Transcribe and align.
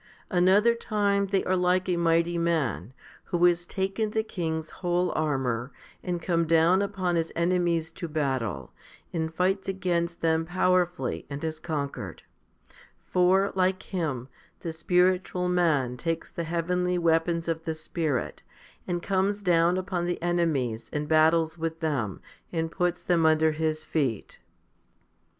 Another 0.31 0.73
time 0.73 1.27
they 1.27 1.43
are 1.43 1.55
like 1.55 1.87
a 1.87 1.95
mighty 1.95 2.35
man 2.39 2.91
who 3.25 3.45
has 3.45 3.67
taken 3.67 4.09
the 4.09 4.23
king's 4.23 4.71
whole 4.81 5.11
armour, 5.15 5.71
and 6.01 6.19
come 6.23 6.47
down 6.47 6.81
upon 6.81 7.15
his 7.15 7.31
enemies 7.35 7.91
to 7.91 8.07
battle, 8.07 8.73
and 9.13 9.31
fights 9.31 9.69
against 9.69 10.21
them 10.21 10.43
power 10.45 10.87
fully, 10.87 11.27
and 11.29 11.43
has 11.43 11.59
conquered; 11.59 12.23
for, 12.97 13.51
like 13.53 13.83
him, 13.83 14.27
the 14.61 14.73
spiritual 14.73 15.47
man 15.47 15.97
takes 15.97 16.31
the 16.31 16.45
heavenly 16.45 16.97
weapons 16.97 17.47
of 17.47 17.65
the 17.65 17.75
Spirit, 17.75 18.41
and 18.87 19.03
comes 19.03 19.43
down 19.43 19.77
upon 19.77 20.05
the 20.05 20.19
enemies, 20.19 20.89
and 20.91 21.07
battles 21.07 21.59
with 21.59 21.79
them, 21.79 22.19
and 22.51 22.71
puts 22.71 23.03
them 23.03 23.23
under 23.23 23.51
his 23.51 23.85
feet. 23.85 24.39